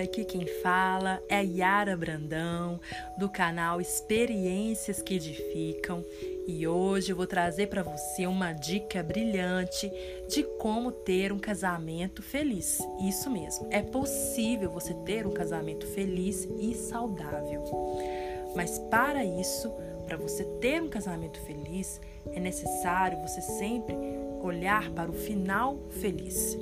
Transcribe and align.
aqui 0.00 0.24
quem 0.24 0.46
fala 0.46 1.22
é 1.28 1.44
Yara 1.44 1.96
Brandão, 1.96 2.80
do 3.18 3.28
canal 3.28 3.80
Experiências 3.80 5.02
que 5.02 5.14
Edificam, 5.14 6.04
e 6.46 6.66
hoje 6.66 7.12
eu 7.12 7.16
vou 7.16 7.26
trazer 7.26 7.68
para 7.68 7.82
você 7.82 8.26
uma 8.26 8.52
dica 8.52 9.02
brilhante 9.02 9.90
de 10.28 10.42
como 10.58 10.90
ter 10.90 11.32
um 11.32 11.38
casamento 11.38 12.22
feliz. 12.22 12.78
Isso 13.06 13.30
mesmo, 13.30 13.68
é 13.70 13.82
possível 13.82 14.70
você 14.70 14.94
ter 14.94 15.26
um 15.26 15.32
casamento 15.32 15.86
feliz 15.88 16.48
e 16.58 16.74
saudável. 16.74 17.62
Mas 18.56 18.78
para 18.78 19.24
isso, 19.24 19.70
para 20.06 20.16
você 20.16 20.44
ter 20.60 20.82
um 20.82 20.88
casamento 20.88 21.38
feliz, 21.40 22.00
é 22.32 22.40
necessário 22.40 23.20
você 23.20 23.40
sempre 23.40 23.94
olhar 24.42 24.90
para 24.90 25.10
o 25.10 25.14
final 25.14 25.78
feliz 25.90 26.58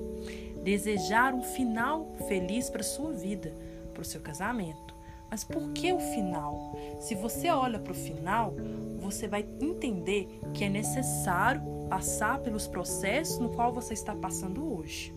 desejar 0.69 1.33
um 1.33 1.43
final 1.43 2.07
feliz 2.29 2.69
para 2.69 2.83
sua 2.83 3.11
vida, 3.11 3.55
para 3.95 4.03
o 4.03 4.05
seu 4.05 4.21
casamento. 4.21 4.95
Mas 5.31 5.43
por 5.43 5.73
que 5.73 5.91
o 5.95 5.99
final? 5.99 6.77
Se 7.01 7.15
você 7.15 7.49
olha 7.49 7.79
para 7.79 7.93
o 7.93 7.97
final, 7.97 8.55
você 8.99 9.27
vai 9.27 9.47
entender 9.61 10.41
que 10.53 10.65
é 10.65 10.69
necessário 10.69 11.63
passar 11.89 12.41
pelos 12.41 12.67
processos 12.67 13.39
no 13.39 13.49
qual 13.49 13.73
você 13.73 13.95
está 13.95 14.15
passando 14.15 14.77
hoje. 14.77 15.15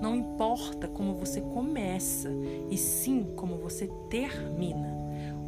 Não 0.00 0.14
importa 0.14 0.86
como 0.86 1.16
você 1.16 1.40
começa, 1.40 2.30
e 2.70 2.76
sim 2.76 3.24
como 3.34 3.56
você 3.56 3.88
termina. 4.08 4.88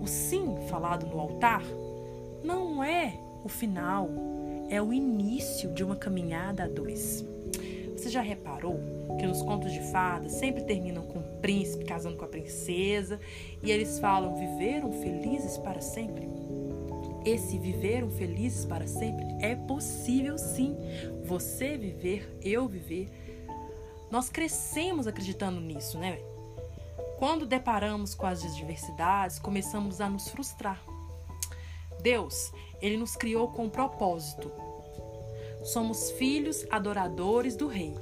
O 0.01 0.07
sim 0.09 0.57
falado 0.69 1.07
no 1.07 1.21
altar 1.21 1.63
não 2.43 2.83
é 2.83 3.15
o 3.45 3.49
final, 3.49 4.09
é 4.69 4.83
o 4.83 4.93
início 4.93 5.73
de 5.73 5.85
uma 5.85 5.95
caminhada 5.95 6.65
a 6.65 6.69
dois. 6.69 7.25
Você 8.03 8.11
já 8.11 8.21
reparou 8.21 8.81
que 9.17 9.25
nos 9.25 9.43
contos 9.43 9.71
de 9.71 9.81
fadas 9.93 10.33
sempre 10.33 10.65
terminam 10.65 11.07
com 11.07 11.21
o 11.21 11.41
príncipe 11.41 11.85
casando 11.85 12.17
com 12.17 12.25
a 12.25 12.29
princesa 12.29 13.21
e 13.63 13.71
eles 13.71 14.01
falam 14.01 14.35
viveram 14.35 14.91
felizes 14.91 15.57
para 15.57 15.81
sempre? 15.81 16.29
Esse 17.25 17.57
viveram 17.61 18.11
felizes 18.11 18.65
para 18.65 18.89
sempre 18.89 19.25
é 19.41 19.55
possível 19.55 20.37
sim. 20.37 20.77
Você 21.27 21.77
viver, 21.77 22.37
eu 22.43 22.67
viver. 22.67 23.09
Nós 24.11 24.29
crescemos 24.29 25.07
acreditando 25.07 25.61
nisso, 25.61 25.97
né? 25.97 26.19
Quando 27.21 27.47
deparamos 27.47 28.17
com 28.17 28.27
as 28.27 28.45
adversidades, 28.45 29.39
começamos 29.39 30.01
a 30.01 30.11
nos 30.11 30.27
frustrar. 30.27 30.83
Deus, 32.01 32.53
ele 32.81 32.97
nos 32.97 33.15
criou 33.15 33.47
com 33.53 33.67
um 33.67 33.71
propósito, 33.71 34.51
Somos 35.63 36.11
filhos 36.13 36.67
adoradores 36.71 37.55
do 37.55 37.69
Rei, 37.69 37.95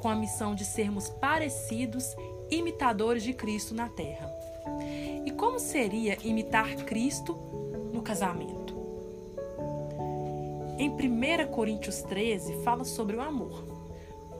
com 0.00 0.08
a 0.08 0.16
missão 0.16 0.54
de 0.54 0.64
sermos 0.64 1.08
parecidos, 1.08 2.16
imitadores 2.50 3.22
de 3.22 3.32
Cristo 3.32 3.74
na 3.74 3.88
terra. 3.88 4.28
E 5.24 5.30
como 5.30 5.60
seria 5.60 6.18
imitar 6.24 6.74
Cristo 6.84 7.36
no 7.92 8.02
casamento? 8.02 8.74
Em 10.78 10.90
1 10.90 11.52
Coríntios 11.52 12.02
13 12.02 12.62
fala 12.64 12.84
sobre 12.84 13.16
o 13.16 13.20
amor, 13.20 13.64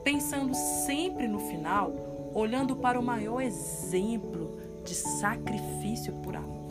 pensando 0.03 0.53
sempre 0.53 1.27
no 1.27 1.39
final, 1.39 1.93
olhando 2.33 2.75
para 2.75 2.99
o 2.99 3.03
maior 3.03 3.41
exemplo 3.41 4.57
de 4.83 4.93
sacrifício 4.93 6.13
por 6.15 6.35
amor. 6.35 6.67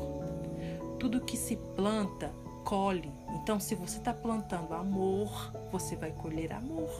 Tudo 0.98 1.22
que 1.22 1.36
se 1.36 1.56
planta, 1.56 2.32
colhe 2.64 3.12
então, 3.36 3.60
se 3.60 3.74
você 3.74 3.98
está 3.98 4.12
plantando 4.12 4.74
amor, 4.74 5.52
você 5.70 5.94
vai 5.94 6.10
colher 6.10 6.52
amor. 6.52 6.90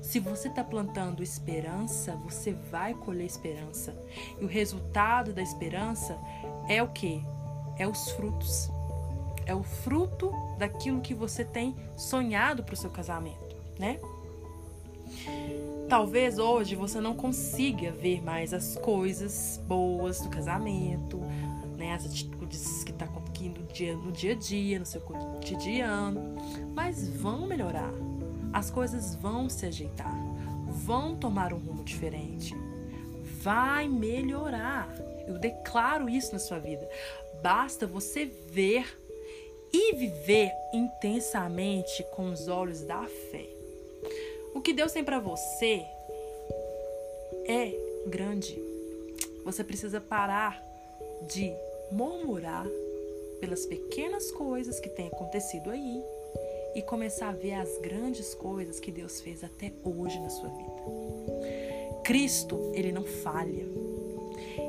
Se 0.00 0.18
você 0.18 0.48
está 0.48 0.64
plantando 0.64 1.22
esperança, 1.22 2.16
você 2.16 2.52
vai 2.52 2.94
colher 2.94 3.24
esperança. 3.24 3.94
E 4.40 4.44
o 4.44 4.48
resultado 4.48 5.32
da 5.32 5.40
esperança 5.40 6.18
é 6.68 6.82
o 6.82 6.88
que? 6.88 7.24
É 7.78 7.86
os 7.86 8.10
frutos. 8.10 8.70
É 9.46 9.54
o 9.54 9.62
fruto 9.62 10.32
daquilo 10.58 11.00
que 11.00 11.14
você 11.14 11.44
tem 11.44 11.76
sonhado 11.96 12.64
para 12.64 12.74
o 12.74 12.76
seu 12.76 12.90
casamento, 12.90 13.56
né? 13.78 14.00
Talvez 15.88 16.38
hoje 16.38 16.74
você 16.74 17.00
não 17.00 17.14
consiga 17.14 17.92
ver 17.92 18.22
mais 18.22 18.52
as 18.52 18.76
coisas 18.76 19.60
boas 19.66 20.20
do 20.20 20.28
casamento, 20.28 21.18
né? 21.76 21.94
As 21.94 22.06
atitudes 22.06 22.82
que 22.82 22.90
está 22.90 23.06
aqui 23.42 23.48
no 23.48 23.66
dia, 23.66 23.96
no 23.96 24.12
dia 24.12 24.32
a 24.32 24.36
dia, 24.36 24.78
no 24.78 24.86
seu 24.86 25.00
cotidiano, 25.00 26.36
mas 26.74 27.08
vão 27.08 27.46
melhorar. 27.46 27.92
As 28.52 28.70
coisas 28.70 29.14
vão 29.16 29.48
se 29.48 29.66
ajeitar, 29.66 30.14
vão 30.84 31.16
tomar 31.16 31.52
um 31.52 31.58
rumo 31.58 31.82
diferente. 31.82 32.54
Vai 33.42 33.88
melhorar. 33.88 34.94
Eu 35.26 35.38
declaro 35.38 36.08
isso 36.08 36.32
na 36.32 36.38
sua 36.38 36.58
vida. 36.58 36.88
Basta 37.42 37.86
você 37.86 38.26
ver 38.26 38.98
e 39.72 39.94
viver 39.94 40.52
intensamente 40.72 42.04
com 42.14 42.30
os 42.30 42.46
olhos 42.46 42.82
da 42.82 43.04
fé. 43.04 43.48
O 44.54 44.60
que 44.60 44.72
Deus 44.72 44.92
tem 44.92 45.02
para 45.02 45.18
você 45.18 45.84
é 47.46 47.72
grande. 48.06 48.62
Você 49.44 49.64
precisa 49.64 50.00
parar 50.00 50.62
de 51.26 51.52
murmurar 51.90 52.66
pelas 53.42 53.66
pequenas 53.66 54.30
coisas 54.30 54.78
que 54.78 54.88
têm 54.88 55.08
acontecido 55.08 55.68
aí 55.68 56.00
e 56.76 56.80
começar 56.80 57.30
a 57.30 57.32
ver 57.32 57.54
as 57.54 57.76
grandes 57.78 58.36
coisas 58.36 58.78
que 58.78 58.92
Deus 58.92 59.20
fez 59.20 59.42
até 59.42 59.72
hoje 59.82 60.20
na 60.20 60.30
sua 60.30 60.48
vida. 60.48 62.02
Cristo, 62.04 62.70
ele 62.72 62.92
não 62.92 63.02
falha. 63.02 63.66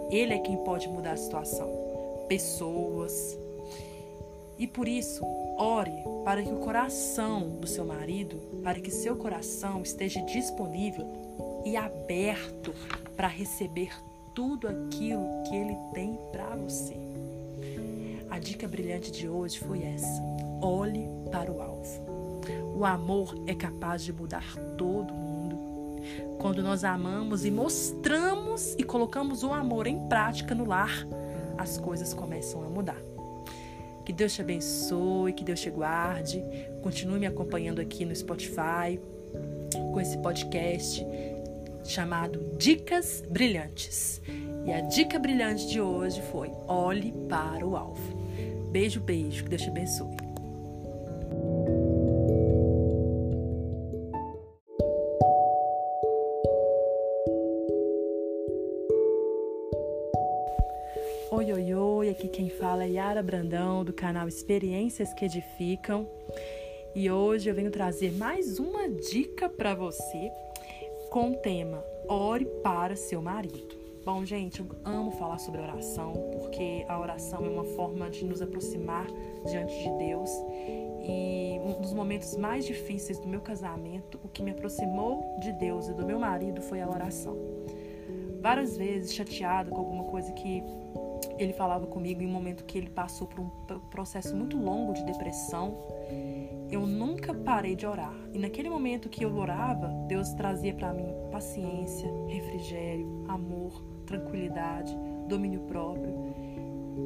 Ele 0.09 0.33
é 0.33 0.39
quem 0.39 0.57
pode 0.63 0.88
mudar 0.88 1.12
a 1.12 1.17
situação. 1.17 1.69
Pessoas. 2.28 3.38
E 4.57 4.66
por 4.66 4.88
isso, 4.88 5.23
ore 5.23 5.94
para 6.25 6.41
que 6.41 6.51
o 6.51 6.57
coração 6.57 7.50
do 7.50 7.67
seu 7.67 7.85
marido, 7.85 8.38
para 8.63 8.79
que 8.79 8.89
seu 8.89 9.16
coração 9.16 9.83
esteja 9.83 10.19
disponível 10.22 11.06
e 11.63 11.78
aberto 11.78 12.73
para 13.16 13.28
receber 13.28 13.91
tudo 14.33 14.67
aquilo 14.67 15.44
que 15.44 15.56
ele 15.56 15.78
tem 15.94 16.17
para 16.31 16.56
você. 16.56 16.97
A 18.33 18.39
dica 18.39 18.67
brilhante 18.67 19.11
de 19.11 19.29
hoje 19.29 19.59
foi 19.59 19.83
essa: 19.83 20.19
olhe 20.59 21.07
para 21.31 21.51
o 21.51 21.61
alvo. 21.61 22.41
O 22.75 22.83
amor 22.83 23.35
é 23.45 23.53
capaz 23.53 24.03
de 24.03 24.11
mudar 24.11 24.57
todo 24.75 25.13
mundo. 25.13 25.55
Quando 26.39 26.63
nós 26.63 26.83
amamos 26.83 27.45
e 27.45 27.51
mostramos 27.51 28.73
e 28.75 28.83
colocamos 28.83 29.44
o 29.44 29.53
amor 29.53 29.85
em 29.85 30.07
prática 30.07 30.55
no 30.55 30.66
lar, 30.66 31.07
as 31.59 31.77
coisas 31.77 32.11
começam 32.11 32.63
a 32.63 32.69
mudar. 32.69 32.99
Que 34.03 34.11
Deus 34.11 34.33
te 34.33 34.41
abençoe, 34.41 35.31
que 35.33 35.44
Deus 35.44 35.61
te 35.61 35.69
guarde. 35.69 36.44
Continue 36.81 37.19
me 37.19 37.27
acompanhando 37.27 37.81
aqui 37.81 38.03
no 38.03 38.15
Spotify 38.15 39.00
com 39.71 40.01
esse 40.01 40.17
podcast 40.17 41.05
chamado 41.83 42.57
Dicas 42.57 43.23
Brilhantes. 43.29 44.19
E 44.65 44.71
a 44.71 44.81
dica 44.81 45.19
brilhante 45.19 45.67
de 45.67 45.79
hoje 45.79 46.19
foi: 46.31 46.51
olhe 46.67 47.11
para 47.29 47.63
o 47.63 47.77
alvo. 47.77 48.12
Beijo, 48.73 49.00
beijo. 49.00 49.44
Que 49.44 49.51
Deus 49.51 49.61
te 49.61 49.69
abençoe. 49.69 50.17
Oi, 61.29 61.53
oi, 61.53 61.75
oi, 61.75 62.09
aqui 62.09 62.28
quem 62.28 62.50
fala 62.50 62.83
é 62.83 62.89
Yara 62.89 63.22
Brandão, 63.22 63.85
do 63.85 63.94
canal 63.94 64.28
Experiências 64.28 65.13
que 65.13 65.25
Edificam. 65.25 66.09
E 66.95 67.12
hoje 67.12 67.50
eu 67.51 67.53
venho 67.53 67.69
trazer 67.69 68.12
mais 68.13 68.57
uma 68.57 68.89
dica 68.89 69.47
para 69.47 69.75
você 69.75 70.31
com 71.12 71.33
o 71.33 71.36
tema 71.36 71.86
Ore 72.07 72.45
para 72.63 72.95
seu 72.95 73.21
marido. 73.21 73.82
Bom, 74.05 74.25
gente, 74.25 74.59
eu 74.59 74.67
amo 74.83 75.11
falar 75.11 75.38
sobre 75.38 75.61
oração, 75.61 76.11
porque 76.33 76.85
a 76.89 77.00
oração 77.00 77.45
é 77.45 77.47
uma 77.47 77.63
forma 77.63 78.09
de 78.09 78.25
nos 78.25 78.41
aproximar 78.41 79.07
diante 79.45 79.73
de 79.81 79.89
Deus. 79.97 80.29
E 81.01 81.57
um 81.63 81.79
dos 81.79 81.94
momentos 81.94 82.35
mais 82.35 82.65
difíceis 82.65 83.17
do 83.17 83.29
meu 83.29 83.39
casamento, 83.39 84.19
o 84.21 84.27
que 84.27 84.44
me 84.44 84.51
aproximou 84.51 85.38
de 85.39 85.53
Deus 85.53 85.88
e 85.88 85.94
do 85.94 86.05
meu 86.05 86.19
marido 86.19 86.61
foi 86.61 86.81
a 86.81 86.89
oração. 86.89 87.38
Várias 88.41 88.75
vezes 88.75 89.13
chateada 89.13 89.71
com 89.71 89.77
alguma 89.77 90.03
coisa 90.03 90.33
que 90.33 90.61
ele 91.39 91.53
falava 91.53 91.88
comigo 91.88 92.21
em 92.21 92.27
um 92.27 92.31
momento 92.31 92.65
que 92.65 92.77
ele 92.77 92.89
passou 92.89 93.25
por 93.25 93.39
um 93.39 93.49
processo 93.89 94.35
muito 94.35 94.57
longo 94.57 94.91
de 94.91 95.06
depressão, 95.06 95.77
eu 96.69 96.85
nunca 96.85 97.33
parei 97.33 97.73
de 97.73 97.85
orar. 97.85 98.13
E 98.33 98.38
naquele 98.38 98.69
momento 98.69 99.07
que 99.07 99.23
eu 99.23 99.33
orava, 99.33 99.88
Deus 100.09 100.33
trazia 100.33 100.73
para 100.73 100.94
mim 100.94 101.07
paciência, 101.31 102.11
refrigério, 102.27 103.23
amor, 103.29 103.93
tranquilidade, 104.03 104.95
domínio 105.27 105.61
próprio 105.61 106.33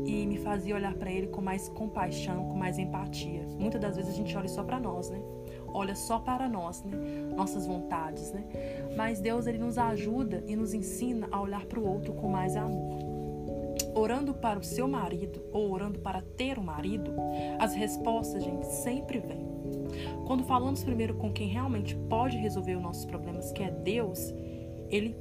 e 0.05 0.25
me 0.25 0.37
fazia 0.37 0.75
olhar 0.75 0.93
para 0.95 1.09
ele 1.09 1.27
com 1.27 1.41
mais 1.41 1.69
compaixão, 1.69 2.49
com 2.49 2.57
mais 2.57 2.77
empatia. 2.77 3.47
Muitas 3.57 3.79
das 3.79 3.95
vezes 3.95 4.11
a 4.11 4.15
gente 4.15 4.35
olha 4.35 4.49
só 4.49 4.61
para 4.61 4.79
nós, 4.79 5.09
né? 5.09 5.21
olha 5.77 5.95
só 5.95 6.19
para 6.19 6.47
nós, 6.49 6.83
né? 6.83 6.97
Nossas 7.35 7.67
vontades, 7.67 8.31
né? 8.31 8.43
Mas 8.95 9.19
Deus 9.19 9.47
ele 9.47 9.57
nos 9.57 9.77
ajuda 9.77 10.43
e 10.47 10.55
nos 10.55 10.73
ensina 10.73 11.27
a 11.31 11.41
olhar 11.41 11.65
para 11.65 11.79
o 11.79 11.87
outro 11.87 12.13
com 12.13 12.27
mais 12.27 12.55
amor. 12.55 12.99
Orando 13.93 14.33
para 14.33 14.59
o 14.59 14.63
seu 14.63 14.87
marido 14.87 15.43
ou 15.51 15.71
orando 15.71 15.99
para 15.99 16.21
ter 16.21 16.57
um 16.57 16.63
marido, 16.63 17.13
as 17.59 17.73
respostas, 17.73 18.43
gente, 18.43 18.65
sempre 18.65 19.19
vêm. 19.19 19.47
Quando 20.25 20.43
falamos 20.43 20.83
primeiro 20.83 21.15
com 21.15 21.31
quem 21.31 21.47
realmente 21.47 21.95
pode 22.09 22.37
resolver 22.37 22.75
os 22.75 22.81
nossos 22.81 23.05
problemas, 23.05 23.51
que 23.51 23.63
é 23.63 23.71
Deus, 23.71 24.33
ele 24.89 25.15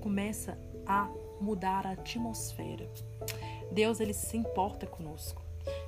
começa 0.00 0.58
a 0.88 1.08
mudar 1.40 1.86
a 1.86 1.92
atmosfera. 1.92 2.90
Deus 3.70 4.00
ele 4.00 4.14
se 4.14 4.36
importa 4.36 4.86
conosco. 4.86 5.42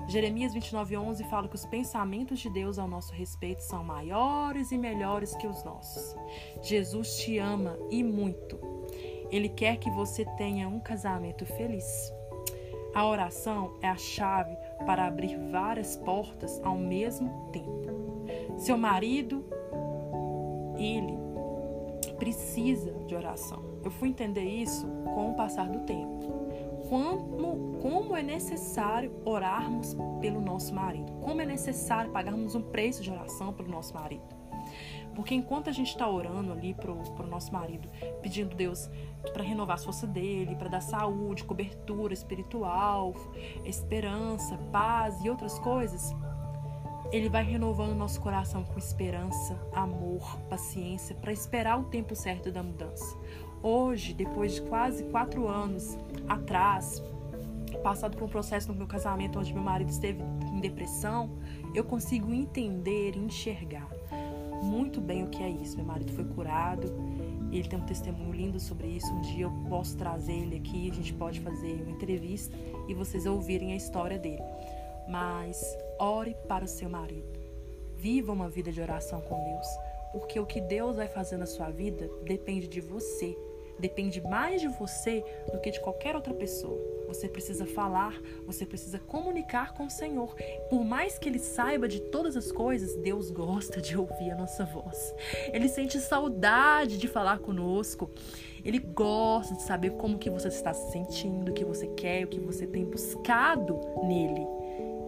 Jeremias 0.09 0.53
29:11 0.53 1.25
fala 1.25 1.49
que 1.49 1.55
os 1.55 1.65
pensamentos 1.65 2.39
de 2.39 2.51
Deus 2.51 2.79
ao 2.79 2.87
nosso 2.87 3.13
respeito 3.13 3.63
são 3.63 3.83
maiores 3.83 4.71
e 4.73 4.79
melhores 4.79 5.35
que 5.37 5.47
os 5.47 5.65
nossos. 5.65 6.15
Jesus 6.63 7.17
te 7.17 7.39
ama 7.39 7.79
e 7.91 8.03
muito. 8.03 8.59
Ele 9.31 9.49
quer 9.49 9.77
que 9.77 9.91
você 9.91 10.25
tenha 10.37 10.69
um 10.69 10.81
casamento 10.81 11.47
feliz. 11.47 12.13
A 12.93 13.07
oração 13.07 13.79
é 13.81 13.89
a 13.89 13.97
chave 13.97 14.55
para 14.85 15.07
abrir 15.07 15.39
várias 15.51 15.97
portas 15.97 16.61
ao 16.65 16.77
mesmo 16.77 17.49
tempo. 17.53 17.89
Seu 18.59 18.77
marido, 18.77 19.45
ele 20.77 21.17
precisa 22.19 22.93
de 23.07 23.15
oração. 23.15 23.70
Eu 23.83 23.91
fui 23.91 24.09
entender 24.09 24.45
isso 24.45 24.87
com 25.15 25.31
o 25.31 25.35
passar 25.35 25.69
do 25.69 25.81
tempo 25.81 26.41
como, 26.91 27.79
como 27.81 28.17
é 28.17 28.23
necessário 28.23 29.13
orarmos 29.25 29.97
pelo 30.21 30.41
nosso 30.41 30.75
marido, 30.75 31.13
como 31.21 31.41
é 31.41 31.47
necessário 31.47 32.11
pagarmos 32.11 32.57
um 32.57 32.63
preço 32.63 33.01
de 33.01 33.11
oração 33.13 33.53
pelo 33.53 33.69
nosso 33.69 33.95
marido. 33.95 34.41
Porque 35.15 35.35
enquanto 35.35 35.71
a 35.71 35.73
gente 35.73 35.89
está 35.89 36.09
orando 36.09 36.53
ali 36.53 36.75
pro, 36.75 36.97
pro 37.15 37.27
nosso 37.29 37.53
marido, 37.53 37.89
pedindo 38.21 38.57
Deus 38.57 38.91
para 39.33 39.43
renovar 39.43 39.77
a 39.77 39.81
força 39.81 40.07
dele, 40.07 40.57
para 40.57 40.69
dar 40.69 40.81
saúde, 40.81 41.45
cobertura 41.45 42.13
espiritual, 42.13 43.15
esperança, 43.65 44.59
paz 44.73 45.23
e 45.25 45.31
outras 45.31 45.59
coisas, 45.61 46.13
ele 47.13 47.29
vai 47.29 47.45
renovando 47.45 47.95
nosso 47.95 48.21
coração 48.21 48.65
com 48.65 48.79
esperança, 48.79 49.61
amor, 49.73 50.39
paciência, 50.49 51.15
para 51.17 51.33
esperar 51.33 51.79
o 51.79 51.85
tempo 51.85 52.17
certo 52.17 52.51
da 52.51 52.63
mudança. 52.63 53.17
Hoje, 53.63 54.15
depois 54.15 54.55
de 54.55 54.63
quase 54.63 55.05
quatro 55.05 55.47
anos 55.47 55.99
atrás, 56.27 57.03
passado 57.83 58.17
por 58.17 58.25
um 58.25 58.29
processo 58.29 58.69
no 58.69 58.75
meu 58.75 58.87
casamento 58.87 59.39
onde 59.39 59.53
meu 59.53 59.63
marido 59.63 59.91
esteve 59.91 60.23
em 60.53 60.61
depressão, 60.61 61.31
eu 61.75 61.85
consigo 61.85 62.33
entender 62.33 63.17
enxergar 63.17 63.89
muito 64.63 65.01
bem 65.01 65.25
o 65.25 65.29
que 65.29 65.43
é 65.43 65.49
isso. 65.49 65.77
Meu 65.77 65.85
marido 65.85 66.13
foi 66.13 66.25
curado, 66.25 66.93
ele 67.51 67.69
tem 67.69 67.79
um 67.79 67.85
testemunho 67.85 68.33
lindo 68.33 68.61
sobre 68.61 68.87
isso. 68.89 69.13
Um 69.13 69.21
dia 69.21 69.45
eu 69.45 69.53
posso 69.69 69.97
trazer 69.97 70.33
ele 70.33 70.57
aqui, 70.57 70.91
a 70.91 70.95
gente 70.95 71.13
pode 71.13 71.41
fazer 71.41 71.83
uma 71.83 71.91
entrevista 71.91 72.57
e 72.89 72.95
vocês 72.95 73.27
ouvirem 73.27 73.73
a 73.73 73.77
história 73.77 74.19
dele. 74.19 74.43
Mas 75.09 75.63
ore 75.99 76.37
para 76.47 76.65
o 76.65 76.69
seu 76.69 76.89
marido. 76.89 77.41
Viva 77.97 78.33
uma 78.33 78.49
vida 78.49 78.73
de 78.73 78.81
oração 78.81 79.21
com 79.21 79.43
Deus, 79.45 79.67
porque 80.13 80.41
o 80.41 80.47
que 80.47 80.61
Deus 80.61 80.97
vai 80.97 81.09
fazer 81.09 81.37
na 81.37 81.47
sua 81.47 81.71
vida 81.71 82.09
depende 82.25 82.67
de 82.67 82.81
você 82.81 83.37
depende 83.81 84.21
mais 84.21 84.61
de 84.61 84.69
você 84.69 85.25
do 85.53 85.61
que 85.61 85.71
de 85.71 85.81
qualquer 85.81 86.15
outra 86.15 86.33
pessoa. 86.35 86.79
Você 87.09 87.29
precisa 87.29 87.67
falar, 87.67 88.15
você 88.47 88.65
precisa 88.65 88.99
comunicar 88.99 89.75
com 89.75 89.87
o 89.87 89.91
Senhor. 89.91 90.35
Por 90.69 90.85
mais 90.85 91.19
que 91.19 91.29
ele 91.29 91.41
saiba 91.41 91.89
de 91.89 92.01
todas 92.01 92.37
as 92.37 92.53
coisas, 92.53 92.95
Deus 92.97 93.31
gosta 93.31 93.81
de 93.81 93.97
ouvir 93.97 94.31
a 94.31 94.37
nossa 94.37 94.65
voz. 94.65 95.15
Ele 95.53 95.69
sente 95.69 95.99
saudade 95.99 96.99
de 96.99 97.09
falar 97.09 97.41
conosco. 97.41 98.11
Ele 98.65 98.79
gosta 98.79 99.55
de 99.55 99.63
saber 99.63 99.91
como 99.93 100.19
que 100.19 100.31
você 100.31 100.49
está 100.49 100.73
se 100.73 100.93
sentindo, 100.93 101.51
o 101.51 101.55
que 101.55 101.65
você 101.65 101.89
quer, 101.89 102.25
o 102.25 102.29
que 102.29 102.39
você 102.39 102.67
tem 102.67 102.85
buscado 102.85 103.81
nele. 104.05 104.47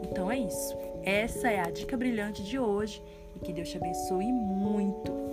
Então 0.03 0.31
é 0.31 0.39
isso. 0.39 0.77
Essa 1.05 1.51
é 1.51 1.61
a 1.61 1.71
dica 1.71 1.97
brilhante 1.97 2.43
de 2.43 2.59
hoje 2.59 3.03
e 3.37 3.39
que 3.39 3.53
Deus 3.53 3.69
te 3.69 3.77
abençoe 3.77 4.33
muito. 4.33 5.32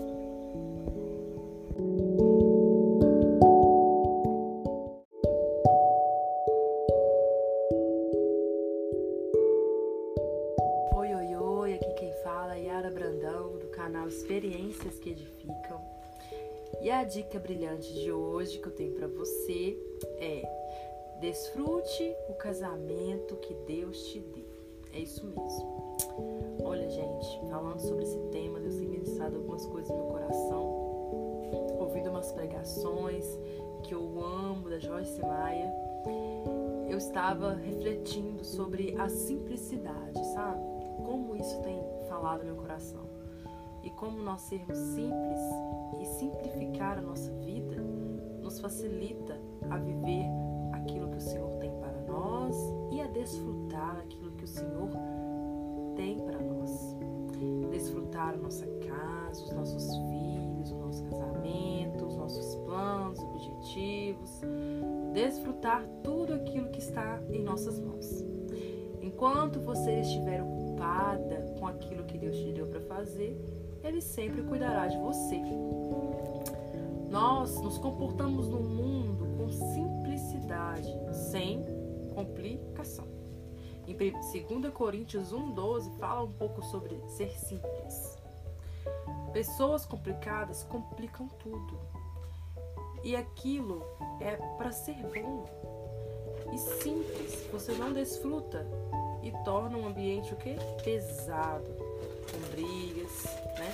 Experiências 14.07 14.99
que 14.99 15.11
edificam. 15.11 15.81
E 16.81 16.89
a 16.89 17.03
dica 17.03 17.39
brilhante 17.39 17.93
de 17.93 18.11
hoje 18.11 18.57
que 18.59 18.67
eu 18.67 18.71
tenho 18.71 18.93
para 18.93 19.07
você 19.07 19.77
é: 20.17 21.17
desfrute 21.19 22.15
o 22.29 22.33
casamento 22.33 23.35
que 23.37 23.53
Deus 23.67 24.01
te 24.07 24.19
deu. 24.19 24.49
É 24.93 24.99
isso 24.99 25.25
mesmo. 25.25 25.97
Olha, 26.63 26.89
gente, 26.89 27.49
falando 27.49 27.79
sobre 27.79 28.03
esse 28.03 28.17
tema, 28.31 28.59
Deus 28.59 28.75
tem 28.75 28.87
ministrado 28.87 29.35
algumas 29.35 29.65
coisas 29.65 29.89
no 29.89 29.97
meu 29.97 30.05
coração, 30.05 30.63
ouvindo 31.79 32.09
umas 32.09 32.31
pregações 32.31 33.25
que 33.83 33.93
eu 33.93 34.19
amo 34.23 34.69
da 34.69 34.79
Joyce 34.79 35.21
Maia. 35.21 35.71
Eu 36.89 36.97
estava 36.97 37.53
refletindo 37.53 38.43
sobre 38.43 38.95
a 38.97 39.09
simplicidade, 39.09 40.25
sabe? 40.33 40.61
Como 41.05 41.35
isso 41.35 41.61
tem 41.61 41.79
falado 42.07 42.39
no 42.39 42.45
meu 42.45 42.55
coração 42.55 43.18
e 43.83 43.89
como 43.91 44.19
nós 44.19 44.41
sermos 44.41 44.77
simples 44.77 45.39
e 45.99 46.05
simplificar 46.05 46.97
a 46.97 47.01
nossa 47.01 47.31
vida 47.33 47.77
nos 48.41 48.59
facilita 48.59 49.39
a 49.69 49.77
viver 49.77 50.25
aquilo 50.73 51.09
que 51.09 51.17
o 51.17 51.21
Senhor 51.21 51.49
tem 51.59 51.71
para 51.79 52.01
nós 52.01 52.55
e 52.91 53.01
a 53.01 53.07
desfrutar 53.07 53.97
aquilo 53.99 54.31
que 54.31 54.43
o 54.43 54.47
Senhor 54.47 54.89
tem 55.95 56.19
para 56.19 56.39
nós. 56.39 56.97
Desfrutar 57.71 58.33
a 58.33 58.37
nossa 58.37 58.65
casa, 58.65 59.43
os 59.43 59.51
nossos 59.51 59.95
filhos, 59.95 60.71
o 60.71 60.77
nosso 60.77 61.03
casamento, 61.05 62.05
os 62.05 62.15
nossos 62.17 62.55
planos, 62.65 63.19
objetivos, 63.19 64.41
desfrutar 65.13 65.85
tudo 66.03 66.33
aquilo 66.33 66.69
que 66.69 66.79
está 66.79 67.21
em 67.29 67.41
nossas 67.41 67.79
mãos. 67.79 68.25
Enquanto 69.01 69.59
você 69.59 70.01
estiver 70.01 70.41
ocupada 70.41 71.55
com 71.57 71.67
aquilo 71.67 72.03
que 72.03 72.17
Deus 72.17 72.35
te 72.37 72.51
deu 72.51 72.67
para 72.67 72.81
fazer, 72.81 73.39
ele 73.83 74.01
sempre 74.01 74.41
cuidará 74.43 74.87
de 74.87 74.97
você. 74.97 75.41
Nós 77.09 77.59
nos 77.61 77.77
comportamos 77.77 78.47
no 78.47 78.59
mundo 78.59 79.25
com 79.37 79.49
simplicidade, 79.49 80.87
sem 81.31 81.65
complicação. 82.13 83.07
Em 83.87 83.95
2 83.95 84.71
Coríntios 84.73 85.33
1,12 85.33 85.97
fala 85.97 86.23
um 86.23 86.31
pouco 86.31 86.61
sobre 86.63 87.01
ser 87.07 87.31
simples. 87.39 88.17
Pessoas 89.33 89.85
complicadas 89.85 90.63
complicam 90.63 91.27
tudo. 91.39 91.79
E 93.03 93.15
aquilo 93.15 93.83
é 94.19 94.35
para 94.57 94.71
ser 94.71 94.95
bom. 94.95 95.45
E 96.53 96.57
simples, 96.57 97.47
você 97.51 97.71
não 97.73 97.93
desfruta 97.93 98.65
e 99.23 99.31
torna 99.43 99.77
um 99.77 99.87
ambiente 99.87 100.33
o 100.33 100.37
quê? 100.37 100.55
Pesado, 100.83 101.69
com 102.31 102.39
brigas, 102.51 103.25
né? 103.57 103.73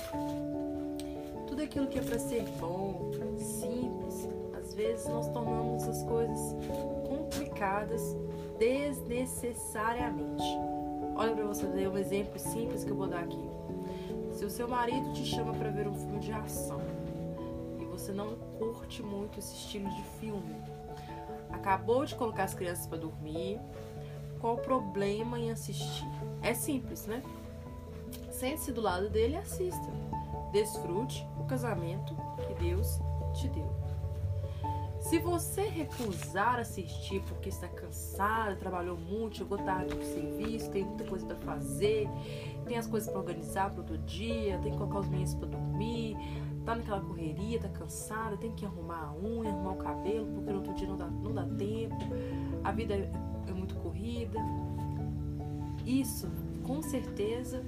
Tudo 1.48 1.62
aquilo 1.62 1.88
que 1.88 2.00
é 2.00 2.02
para 2.02 2.20
ser 2.20 2.44
bom, 2.60 3.12
simples, 3.38 4.28
às 4.58 4.74
vezes 4.74 5.08
nós 5.08 5.30
tornamos 5.30 5.88
as 5.88 6.02
coisas 6.04 6.56
complicadas 7.08 8.02
desnecessariamente. 8.58 10.44
Olha 11.16 11.34
para 11.34 11.46
você 11.46 11.66
ver 11.68 11.88
um 11.88 11.98
exemplo 11.98 12.38
simples 12.40 12.84
que 12.84 12.92
eu 12.92 12.96
vou 12.96 13.08
dar 13.08 13.24
aqui. 13.24 13.50
Se 14.32 14.44
o 14.44 14.50
seu 14.50 14.68
marido 14.68 15.14
te 15.14 15.26
chama 15.26 15.54
para 15.54 15.70
ver 15.70 15.88
um 15.88 15.94
filme 15.94 16.20
de 16.20 16.34
ação 16.34 16.82
e 17.80 17.86
você 17.86 18.12
não 18.12 18.36
curte 18.58 19.02
muito 19.02 19.40
esse 19.40 19.56
estilo 19.56 19.90
de 19.90 20.04
filme, 20.20 20.56
acabou 21.50 22.06
de 22.06 22.14
colocar 22.16 22.44
as 22.44 22.54
crianças 22.54 22.86
para 22.86 22.98
dormir, 22.98 23.60
qual 24.40 24.56
o 24.56 24.58
problema 24.58 25.40
em 25.40 25.52
assistir? 25.52 26.06
É 26.42 26.54
simples, 26.54 27.08
né? 27.08 27.24
Sente-se 28.36 28.74
do 28.74 28.82
lado 28.82 29.10
dele 29.10 29.36
e 29.36 29.38
assista. 29.38 29.88
Desfrute 30.52 31.26
o 31.40 31.46
casamento 31.46 32.14
que 32.46 32.54
Deus 32.56 33.00
te 33.34 33.48
deu. 33.48 33.74
Se 35.00 35.20
você 35.20 35.62
recusar 35.70 36.60
assistir 36.60 37.22
porque 37.30 37.48
está 37.48 37.68
cansado, 37.68 38.58
trabalhou 38.58 38.98
muito, 38.98 39.38
chegou 39.38 39.58
tarde 39.58 39.96
do 39.96 40.04
serviço, 40.04 40.70
tem 40.70 40.84
muita 40.84 41.06
coisa 41.06 41.26
para 41.26 41.38
fazer, 41.38 42.10
tem 42.66 42.78
as 42.78 42.88
coisas 42.88 43.08
para 43.08 43.20
organizar 43.20 43.70
para 43.70 43.80
outro 43.80 43.98
dia, 44.00 44.58
tem 44.58 44.72
que 44.72 44.78
colocar 44.78 45.00
os 45.00 45.08
meninos 45.08 45.34
para 45.36 45.48
dormir, 45.48 46.18
tá 46.66 46.76
naquela 46.76 47.00
correria, 47.00 47.60
tá 47.60 47.70
cansada, 47.70 48.36
tem 48.36 48.52
que 48.52 48.66
arrumar 48.66 49.12
a 49.12 49.14
unha, 49.14 49.50
arrumar 49.50 49.72
o 49.74 49.78
cabelo, 49.78 50.26
porque 50.34 50.52
no 50.52 50.58
outro 50.58 50.74
dia 50.74 50.88
não 50.88 50.98
dá, 50.98 51.08
não 51.08 51.34
dá 51.34 51.46
tempo, 51.46 51.96
a 52.64 52.72
vida 52.72 52.96
é, 52.96 53.10
é 53.48 53.54
muito 53.54 53.76
corrida. 53.76 54.40
Isso, 55.86 56.30
com 56.64 56.82
certeza, 56.82 57.64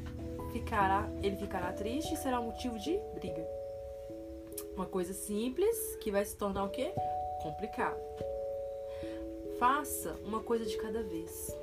ficará, 0.58 1.08
ele 1.22 1.36
ficará 1.36 1.72
triste 1.72 2.14
e 2.14 2.18
será 2.18 2.42
motivo 2.42 2.80
de 2.80 2.98
briga. 3.14 3.48
Uma 4.76 4.86
coisa 4.86 5.14
simples 5.14 5.96
que 5.98 6.12
vai 6.12 6.26
se 6.26 6.36
tornar 6.36 6.64
o 6.64 6.70
quê? 6.70 6.92
Complicado. 7.44 8.00
Faça 9.60 10.16
uma 10.24 10.42
coisa 10.42 10.66
de 10.66 10.78
cada 10.78 11.04
vez. 11.04 11.56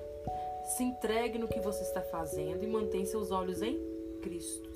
Se 0.76 0.82
entregue 0.82 1.38
no 1.38 1.48
que 1.48 1.60
você 1.60 1.82
está 1.82 2.02
fazendo 2.02 2.62
e 2.62 2.66
mantenha 2.66 3.04
seus 3.06 3.30
olhos 3.30 3.62
em 3.62 3.78
Cristo. 4.22 4.70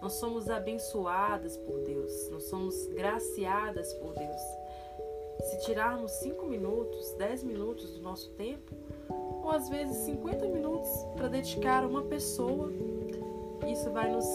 Nós 0.00 0.14
somos 0.14 0.48
abençoadas 0.48 1.56
por 1.56 1.80
Deus, 1.80 2.28
nós 2.30 2.44
somos 2.44 2.86
graciadas 2.88 3.92
por 3.94 4.14
Deus. 4.14 4.40
Se 5.50 5.60
tirarmos 5.64 6.12
5 6.12 6.46
minutos, 6.46 7.12
10 7.12 7.42
minutos 7.42 7.94
do 7.94 8.02
nosso 8.02 8.30
tempo, 8.34 8.76
ou 9.48 9.54
às 9.54 9.66
vezes 9.66 9.96
50 10.04 10.46
minutos 10.48 10.90
para 11.16 11.26
dedicar 11.26 11.82
a 11.82 11.86
uma 11.86 12.02
pessoa, 12.02 12.70
isso 13.66 13.90
vai 13.90 14.12
nos 14.12 14.26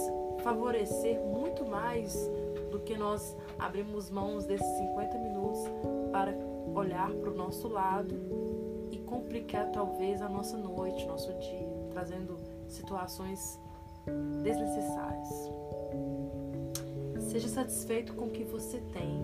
favorecer 0.42 1.22
muito 1.22 1.64
mais 1.68 2.16
do 2.72 2.80
que 2.80 2.98
nós 2.98 3.38
abrimos 3.60 4.10
mãos 4.10 4.48
desses 4.48 4.68
50 4.76 5.20
minutos 5.20 5.60
para 6.12 6.34
olhar 6.74 7.12
para 7.12 7.30
o 7.30 7.36
nosso 7.36 7.68
lado 7.68 8.16
e 8.92 8.98
complicar 8.98 9.72
talvez 9.72 10.20
a 10.20 10.28
nossa 10.28 10.58
noite, 10.58 11.06
nosso 11.06 11.32
dia, 11.34 11.70
trazendo 11.92 12.36
situações 12.68 13.60
desnecessárias. 14.42 15.30
Seja 17.20 17.48
satisfeito 17.50 18.16
com 18.16 18.26
o 18.26 18.30
que 18.32 18.44
você 18.44 18.80
tem. 18.92 19.20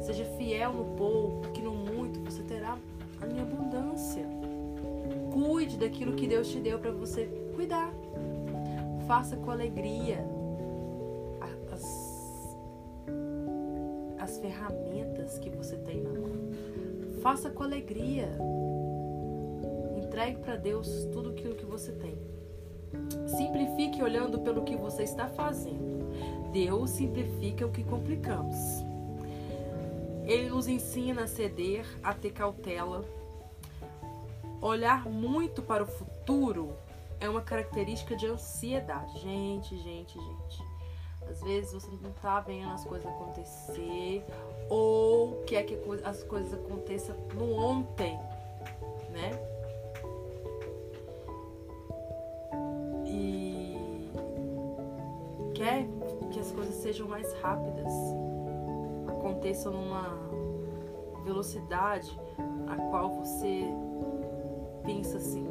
Seja 0.00 0.24
fiel 0.38 0.72
no 0.72 0.96
pouco, 0.96 1.42
que 1.52 1.60
no 1.60 1.74
muito 1.74 2.20
você 2.20 2.42
terá 2.42 2.78
em 3.28 3.40
abundância. 3.40 4.26
Cuide 5.32 5.76
daquilo 5.78 6.14
que 6.14 6.26
Deus 6.26 6.48
te 6.48 6.60
deu 6.60 6.78
para 6.78 6.90
você 6.90 7.26
cuidar. 7.54 7.92
Faça 9.06 9.36
com 9.36 9.50
alegria 9.50 10.24
as, 11.72 12.58
as 14.18 14.38
ferramentas 14.38 15.38
que 15.38 15.50
você 15.50 15.76
tem 15.76 16.02
na 16.02 16.10
mão. 16.10 16.30
Faça 17.22 17.50
com 17.50 17.62
alegria. 17.62 18.28
Entregue 19.96 20.38
para 20.38 20.56
Deus 20.56 21.08
tudo 21.12 21.30
aquilo 21.30 21.54
que 21.54 21.64
você 21.64 21.92
tem. 21.92 22.18
Simplifique 23.26 24.02
olhando 24.02 24.40
pelo 24.40 24.62
que 24.62 24.76
você 24.76 25.04
está 25.04 25.28
fazendo. 25.28 26.10
Deus 26.52 26.90
simplifica 26.90 27.66
o 27.66 27.70
que 27.70 27.84
complicamos. 27.84 28.84
Ele 30.30 30.48
nos 30.48 30.68
ensina 30.68 31.24
a 31.24 31.26
ceder, 31.26 31.84
a 32.04 32.14
ter 32.14 32.30
cautela. 32.30 33.04
Olhar 34.62 35.04
muito 35.08 35.60
para 35.60 35.82
o 35.82 35.86
futuro 35.86 36.72
é 37.18 37.28
uma 37.28 37.40
característica 37.40 38.14
de 38.14 38.28
ansiedade. 38.28 39.18
Gente, 39.18 39.76
gente, 39.78 40.16
gente. 40.16 40.62
Às 41.28 41.42
vezes 41.42 41.72
você 41.72 41.90
não 42.00 42.10
está 42.10 42.38
vendo 42.38 42.70
as 42.70 42.84
coisas 42.84 43.08
acontecer 43.08 44.24
ou 44.68 45.42
quer 45.48 45.64
que 45.64 45.76
as 46.04 46.22
coisas 46.22 46.54
aconteçam 46.54 47.16
no 47.34 47.52
ontem, 47.52 48.16
né? 49.10 49.32
E 53.04 54.12
quer 55.56 55.88
que 56.30 56.38
as 56.38 56.52
coisas 56.52 56.76
sejam 56.76 57.08
mais 57.08 57.32
rápidas 57.40 57.92
aconteçam 59.20 59.72
numa 59.72 60.18
velocidade 61.22 62.18
a 62.66 62.76
qual 62.88 63.10
você 63.10 63.64
pensa 64.84 65.18
assim, 65.18 65.46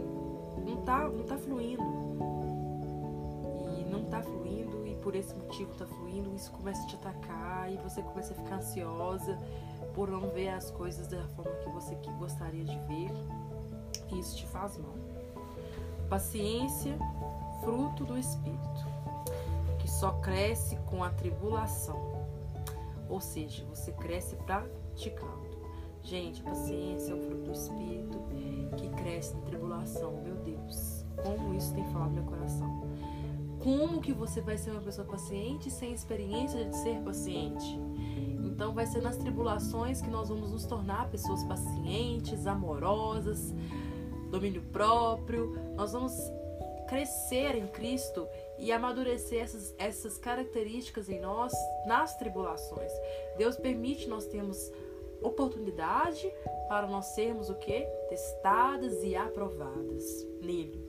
não 0.66 0.78
tá, 0.78 1.08
não 1.08 1.24
tá 1.24 1.38
fluindo. 1.38 1.84
E 3.78 3.84
não 3.86 4.04
tá 4.06 4.22
fluindo 4.22 4.88
e 4.88 4.96
por 4.96 5.16
esse 5.16 5.36
motivo 5.36 5.74
tá 5.76 5.86
fluindo, 5.86 6.36
isso 6.36 6.52
começa 6.52 6.82
a 6.84 6.88
te 6.88 6.96
atacar 6.96 7.72
e 7.72 7.78
você 7.78 8.02
começa 8.02 8.34
a 8.34 8.36
ficar 8.36 8.56
ansiosa 8.56 9.38
por 9.94 10.10
não 10.10 10.30
ver 10.30 10.50
as 10.50 10.72
coisas 10.72 11.08
da 11.08 11.24
forma 11.30 11.52
que 11.58 11.70
você 11.70 11.96
gostaria 12.18 12.66
de 12.66 12.78
ver. 12.80 13.12
E 14.12 14.20
isso 14.20 14.36
te 14.36 14.48
faz 14.48 14.78
mal. 14.78 14.96
Paciência, 16.10 16.98
fruto 17.64 18.04
do 18.04 18.18
espírito, 18.18 18.86
que 19.78 19.88
só 19.88 20.12
cresce 20.14 20.76
com 20.88 21.04
a 21.04 21.12
tribulação 21.12 22.09
ou 23.10 23.20
seja, 23.20 23.66
você 23.66 23.92
cresce 23.92 24.36
praticando. 24.38 25.50
Gente, 26.04 26.42
paciência 26.42 27.12
é 27.12 27.16
o 27.16 27.22
fruto 27.22 27.44
do 27.44 27.52
Espírito 27.52 28.20
que 28.78 28.90
cresce 28.90 29.36
na 29.36 29.42
tribulação. 29.42 30.22
Meu 30.24 30.36
Deus, 30.36 31.06
como 31.22 31.54
isso 31.54 31.74
tem 31.74 31.86
falado 31.92 32.10
no 32.10 32.16
meu 32.16 32.24
coração. 32.24 32.84
Como 33.60 34.00
que 34.00 34.14
você 34.14 34.40
vai 34.40 34.58
ser 34.58 34.72
uma 34.72 34.82
pessoa 34.82 35.06
paciente 35.06 35.70
sem 35.70 35.92
experiência 35.92 36.64
de 36.64 36.76
ser 36.78 37.02
paciente? 37.02 37.78
Então 38.42 38.74
vai 38.74 38.86
ser 38.86 39.02
nas 39.02 39.18
tribulações 39.18 40.02
que 40.02 40.10
nós 40.10 40.30
vamos 40.30 40.52
nos 40.52 40.66
tornar 40.66 41.10
pessoas 41.10 41.44
pacientes, 41.44 42.48
amorosas, 42.48 43.54
domínio 44.32 44.62
próprio. 44.72 45.58
Nós 45.76 45.92
vamos 45.92 46.14
crescer 46.90 47.56
em 47.56 47.68
Cristo 47.68 48.28
e 48.58 48.72
amadurecer 48.72 49.44
essas, 49.44 49.76
essas 49.78 50.18
características 50.18 51.08
em 51.08 51.22
nós 51.22 51.54
nas 51.86 52.18
tribulações. 52.18 52.92
Deus 53.38 53.56
permite 53.56 54.10
nós 54.10 54.26
termos 54.26 54.72
oportunidade 55.22 56.34
para 56.68 56.88
nós 56.88 57.06
sermos 57.08 57.50
o 57.50 57.56
que? 57.56 57.82
Testadas 58.10 59.04
e 59.04 59.16
aprovadas 59.16 60.28
nele. 60.42 60.84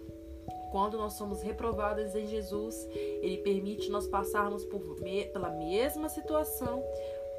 Quando 0.73 0.97
nós 0.97 1.15
somos 1.15 1.43
reprovadas 1.43 2.15
em 2.15 2.27
Jesus, 2.27 2.89
Ele 2.93 3.39
permite 3.39 3.91
nós 3.91 4.07
passarmos 4.07 4.65
por, 4.65 4.81
pela 5.33 5.51
mesma 5.51 6.09
situação, 6.09 6.83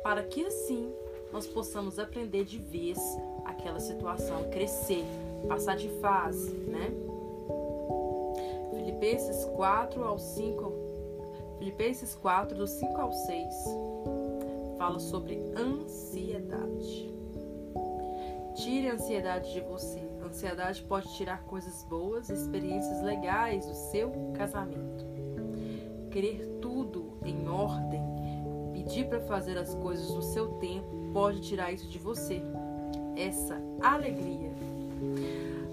para 0.04 0.22
que 0.24 0.46
assim 0.46 0.94
nós 1.32 1.48
possamos 1.48 1.98
aprender 1.98 2.44
de 2.44 2.60
vez 2.60 3.00
aquela 3.46 3.80
situação, 3.80 4.50
crescer, 4.50 5.04
passar 5.48 5.78
de 5.78 5.88
fase, 6.00 6.52
né? 6.52 7.11
Filipenses 9.02 9.46
4 9.46 10.04
ao 10.04 10.20
5, 10.20 10.74
Filipenses 11.58 12.14
4 12.14 12.56
do 12.56 12.68
5 12.68 13.02
ao 13.02 13.12
6 13.12 13.56
fala 14.78 15.00
sobre 15.00 15.42
ansiedade. 15.58 17.12
Tire 18.54 18.90
a 18.90 18.94
ansiedade 18.94 19.52
de 19.54 19.62
você. 19.62 20.08
A 20.22 20.28
ansiedade 20.28 20.84
pode 20.84 21.12
tirar 21.16 21.42
coisas 21.46 21.84
boas, 21.86 22.30
experiências 22.30 23.02
legais 23.02 23.66
do 23.66 23.74
seu 23.74 24.12
casamento. 24.36 25.04
Querer 26.12 26.60
tudo 26.62 27.18
em 27.26 27.50
ordem, 27.50 28.04
pedir 28.72 29.08
para 29.08 29.22
fazer 29.22 29.58
as 29.58 29.74
coisas 29.74 30.12
no 30.12 30.22
seu 30.22 30.48
tempo 30.60 31.10
pode 31.12 31.42
tirar 31.42 31.72
isso 31.72 31.90
de 31.90 31.98
você. 31.98 32.40
Essa 33.18 33.60
alegria. 33.82 34.52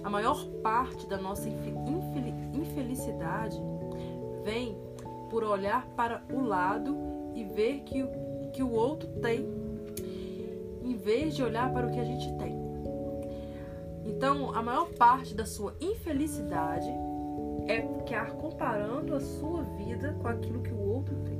A 0.03 0.09
maior 0.09 0.47
parte 0.63 1.07
da 1.07 1.19
nossa 1.19 1.47
infelicidade 1.47 2.09
vem 4.45 4.77
por 5.31 5.45
olhar 5.45 5.87
para 5.89 6.23
o 6.33 6.41
lado 6.41 6.97
e 7.35 7.45
ver 7.45 7.81
que, 7.81 8.05
que 8.53 8.63
o 8.63 8.73
outro 8.73 9.09
tem, 9.21 9.47
em 10.83 10.97
vez 10.97 11.35
de 11.37 11.43
olhar 11.43 11.73
para 11.73 11.87
o 11.87 11.91
que 11.91 12.01
a 12.01 12.05
gente 12.05 12.33
tem. 12.39 12.57
Então, 14.05 14.55
a 14.55 14.63
maior 14.63 14.89
parte 14.95 15.35
da 15.35 15.45
sua 15.45 15.77
infelicidade 15.81 16.89
é 17.67 17.83
ficar 17.83 18.33
comparando 18.33 19.15
a 19.15 19.21
sua 19.21 19.63
vida 19.63 20.17
com 20.21 20.29
aquilo 20.29 20.63
que 20.63 20.73
o 20.73 20.81
outro 20.81 21.15
tem. 21.25 21.39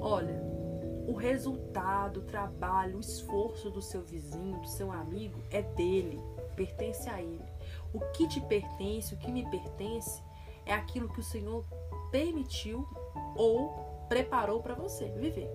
Olha, 0.00 0.42
o 1.06 1.12
resultado, 1.12 2.20
o 2.20 2.22
trabalho, 2.22 2.96
o 2.96 3.00
esforço 3.00 3.70
do 3.70 3.82
seu 3.82 4.02
vizinho, 4.02 4.60
do 4.60 4.68
seu 4.68 4.90
amigo 4.90 5.38
é 5.50 5.62
dele 5.62 6.18
pertence 6.56 7.08
a 7.08 7.20
Ele. 7.20 7.44
O 7.92 8.00
que 8.12 8.26
te 8.26 8.40
pertence, 8.40 9.14
o 9.14 9.18
que 9.18 9.30
me 9.30 9.48
pertence, 9.50 10.22
é 10.64 10.72
aquilo 10.72 11.08
que 11.08 11.20
o 11.20 11.24
Senhor 11.24 11.64
permitiu 12.10 12.86
ou 13.36 13.70
preparou 14.08 14.60
para 14.60 14.74
você 14.74 15.06
viver. 15.10 15.50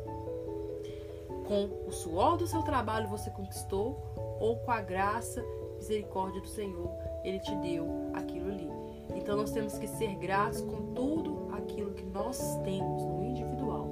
Com 1.47 1.87
o 1.87 1.91
suor 1.91 2.37
do 2.37 2.47
seu 2.47 2.61
trabalho 2.63 3.09
você 3.09 3.29
conquistou, 3.29 3.97
ou 4.39 4.57
com 4.57 4.71
a 4.71 4.81
graça, 4.81 5.43
misericórdia 5.75 6.41
do 6.41 6.47
Senhor, 6.47 6.89
Ele 7.23 7.39
te 7.39 7.53
deu 7.57 7.87
aquilo 8.13 8.49
ali. 8.49 8.69
Então 9.15 9.35
nós 9.37 9.51
temos 9.51 9.77
que 9.77 9.87
ser 9.87 10.15
gratos 10.15 10.61
com 10.61 10.93
tudo 10.93 11.49
aquilo 11.53 11.93
que 11.93 12.03
nós 12.05 12.57
temos 12.63 13.03
no 13.03 13.23
individual 13.23 13.87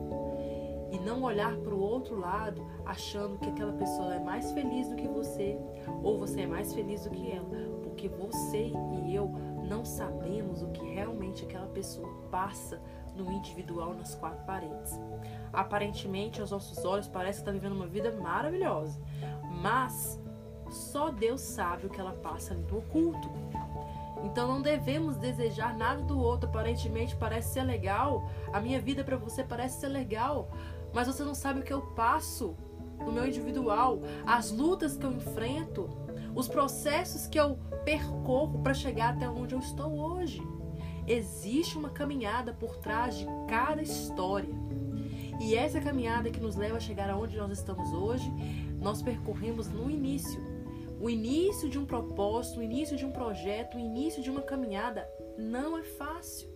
e 0.91 0.99
não 0.99 1.23
olhar 1.23 1.55
para 1.57 1.73
o 1.73 1.79
outro 1.79 2.19
lado 2.19 2.65
achando 2.85 3.37
que 3.37 3.49
aquela 3.49 3.73
pessoa 3.73 4.15
é 4.15 4.19
mais 4.19 4.51
feliz 4.51 4.89
do 4.89 4.95
que 4.95 5.07
você 5.07 5.57
ou 6.01 6.17
você 6.17 6.41
é 6.41 6.47
mais 6.47 6.73
feliz 6.73 7.03
do 7.03 7.11
que 7.11 7.31
ela, 7.31 7.47
porque 7.99 8.07
você 8.07 8.71
e 9.05 9.13
eu 9.13 9.27
não 9.67 9.83
sabemos 9.83 10.61
o 10.61 10.67
que 10.67 10.85
realmente 10.85 11.43
aquela 11.43 11.67
pessoa 11.67 12.07
passa 12.31 12.81
no 13.13 13.29
individual 13.29 13.93
nas 13.93 14.15
quatro 14.15 14.41
paredes. 14.45 14.97
Aparentemente, 15.51 16.39
aos 16.39 16.51
nossos 16.51 16.85
olhos, 16.85 17.09
parece 17.09 17.39
que 17.39 17.41
está 17.41 17.51
vivendo 17.51 17.73
uma 17.73 17.87
vida 17.87 18.09
maravilhosa, 18.13 18.97
mas 19.61 20.17
só 20.69 21.09
Deus 21.11 21.41
sabe 21.41 21.87
o 21.87 21.89
que 21.89 21.99
ela 21.99 22.13
passa 22.13 22.53
no 22.53 22.77
oculto. 22.77 23.29
Então 24.23 24.47
não 24.47 24.61
devemos 24.61 25.17
desejar 25.17 25.77
nada 25.77 26.01
do 26.01 26.17
outro. 26.17 26.49
Aparentemente 26.49 27.17
parece 27.17 27.53
ser 27.53 27.63
legal, 27.63 28.29
a 28.53 28.61
minha 28.61 28.79
vida 28.79 29.03
para 29.03 29.17
você 29.17 29.43
parece 29.43 29.81
ser 29.81 29.89
legal, 29.89 30.49
mas 30.93 31.07
você 31.07 31.23
não 31.23 31.35
sabe 31.35 31.59
o 31.59 31.63
que 31.63 31.73
eu 31.73 31.81
passo 31.81 32.55
no 32.97 33.11
meu 33.11 33.27
individual, 33.27 33.99
as 34.25 34.51
lutas 34.51 34.97
que 34.97 35.05
eu 35.05 35.11
enfrento, 35.11 35.89
os 36.35 36.47
processos 36.47 37.27
que 37.27 37.39
eu 37.39 37.57
percorro 37.83 38.59
para 38.59 38.73
chegar 38.73 39.13
até 39.13 39.29
onde 39.29 39.55
eu 39.55 39.59
estou 39.59 39.91
hoje. 39.99 40.41
Existe 41.07 41.77
uma 41.77 41.89
caminhada 41.89 42.53
por 42.53 42.77
trás 42.77 43.17
de 43.17 43.25
cada 43.47 43.81
história. 43.81 44.53
E 45.41 45.55
essa 45.55 45.79
caminhada 45.79 46.29
que 46.29 46.39
nos 46.39 46.55
leva 46.55 46.77
a 46.77 46.79
chegar 46.81 47.09
aonde 47.09 47.37
nós 47.37 47.51
estamos 47.51 47.91
hoje, 47.93 48.29
nós 48.79 49.01
percorremos 49.01 49.67
no 49.67 49.89
início. 49.89 50.39
O 51.01 51.09
início 51.09 51.69
de 51.69 51.79
um 51.79 51.85
propósito, 51.85 52.59
o 52.59 52.63
início 52.63 52.97
de 52.97 53.05
um 53.05 53.11
projeto, 53.11 53.77
o 53.77 53.79
início 53.79 54.21
de 54.21 54.29
uma 54.29 54.41
caminhada 54.41 55.09
não 55.37 55.77
é 55.77 55.83
fácil. 55.83 56.49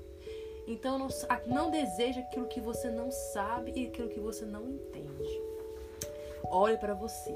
Então 0.67 0.99
não, 0.99 1.07
não 1.47 1.71
deseja 1.71 2.21
aquilo 2.21 2.47
que 2.47 2.59
você 2.59 2.89
não 2.89 3.09
sabe 3.09 3.71
e 3.75 3.87
aquilo 3.87 4.09
que 4.09 4.19
você 4.19 4.45
não 4.45 4.69
entende. 4.69 5.41
Olhe 6.45 6.77
para 6.77 6.93
você, 6.93 7.33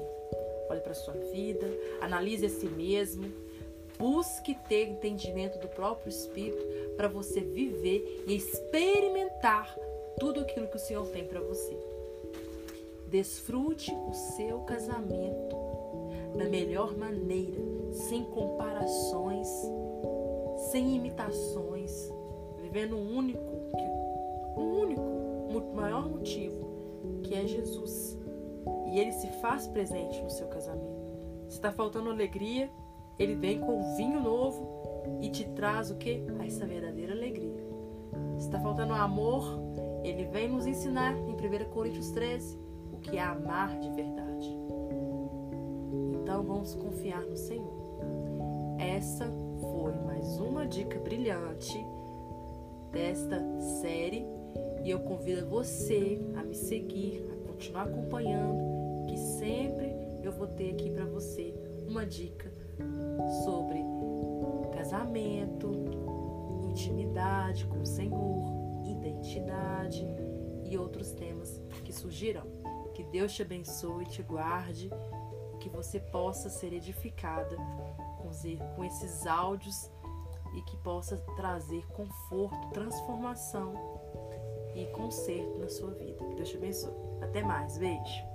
olhe 0.68 0.80
para 0.80 0.94
sua 0.94 1.14
vida, 1.14 1.66
analise 2.00 2.46
a 2.46 2.48
si 2.48 2.66
mesmo, 2.66 3.30
busque 3.98 4.54
ter 4.68 4.88
entendimento 4.88 5.58
do 5.58 5.68
próprio 5.68 6.08
Espírito 6.08 6.64
para 6.96 7.08
você 7.08 7.40
viver 7.40 8.24
e 8.26 8.36
experimentar 8.36 9.74
tudo 10.18 10.40
aquilo 10.40 10.68
que 10.68 10.76
o 10.76 10.80
Senhor 10.80 11.06
tem 11.08 11.24
para 11.24 11.40
você. 11.40 11.76
Desfrute 13.08 13.92
o 13.92 14.12
seu 14.12 14.60
casamento 14.60 15.56
da 16.36 16.44
melhor 16.44 16.96
maneira, 16.96 17.60
sem 17.90 18.24
comparações, 18.24 19.48
sem 20.70 20.96
imitações, 20.96 22.12
vivendo 22.60 22.96
um 22.96 23.16
único, 23.16 23.40
um 24.56 24.80
único, 24.80 25.08
maior 25.74 26.08
motivo, 26.08 26.68
que 27.22 27.34
é 27.34 27.46
Jesus. 27.46 28.17
E 28.92 28.98
ele 28.98 29.12
se 29.12 29.28
faz 29.40 29.66
presente 29.66 30.20
no 30.22 30.30
seu 30.30 30.46
casamento. 30.48 30.98
Se 31.48 31.56
está 31.56 31.72
faltando 31.72 32.10
alegria, 32.10 32.70
ele 33.18 33.34
vem 33.34 33.58
com 33.60 33.96
vinho 33.96 34.20
novo 34.20 34.66
e 35.20 35.28
te 35.28 35.44
traz 35.50 35.90
o 35.90 35.96
que? 35.96 36.22
Essa 36.46 36.66
verdadeira 36.66 37.12
alegria. 37.12 37.66
Se 38.36 38.46
está 38.46 38.60
faltando 38.60 38.92
amor, 38.92 39.44
ele 40.04 40.24
vem 40.26 40.48
nos 40.48 40.66
ensinar 40.66 41.14
em 41.16 41.32
1 41.32 41.70
Coríntios 41.70 42.10
13 42.10 42.58
o 42.92 42.98
que 42.98 43.16
é 43.16 43.22
amar 43.22 43.78
de 43.78 43.90
verdade. 43.90 44.58
Então 46.12 46.42
vamos 46.42 46.74
confiar 46.74 47.22
no 47.22 47.36
Senhor. 47.36 47.78
Essa 48.78 49.26
foi 49.60 49.92
mais 50.04 50.38
uma 50.38 50.66
dica 50.66 50.98
brilhante 51.00 51.84
desta 52.92 53.42
série 53.80 54.24
e 54.84 54.90
eu 54.90 55.00
convido 55.00 55.48
você 55.48 56.20
a 56.36 56.42
me 56.42 56.54
seguir, 56.54 57.24
a 57.32 57.48
continuar 57.48 57.84
acompanhando, 57.84 58.67
que 59.08 59.16
sempre 59.16 59.92
eu 60.22 60.30
vou 60.30 60.46
ter 60.46 60.72
aqui 60.72 60.90
para 60.90 61.06
você 61.06 61.54
uma 61.88 62.04
dica 62.04 62.52
sobre 63.44 63.82
casamento, 64.76 65.72
intimidade 66.70 67.66
com 67.66 67.80
o 67.80 67.86
Senhor, 67.86 68.82
identidade 68.84 70.06
e 70.64 70.78
outros 70.78 71.12
temas 71.12 71.60
que 71.84 71.92
surgirão. 71.92 72.46
Que 72.94 73.02
Deus 73.04 73.32
te 73.32 73.42
abençoe, 73.42 74.06
te 74.06 74.22
guarde, 74.22 74.90
que 75.60 75.68
você 75.68 75.98
possa 75.98 76.48
ser 76.50 76.72
edificada 76.72 77.56
com 78.76 78.84
esses 78.84 79.26
áudios 79.26 79.90
e 80.54 80.62
que 80.62 80.76
possa 80.78 81.16
trazer 81.36 81.86
conforto, 81.88 82.70
transformação 82.70 83.72
e 84.74 84.86
conserto 84.86 85.58
na 85.58 85.68
sua 85.68 85.90
vida. 85.92 86.24
Que 86.24 86.34
Deus 86.34 86.48
te 86.48 86.56
abençoe. 86.56 86.94
Até 87.20 87.42
mais. 87.42 87.78
Beijo. 87.78 88.27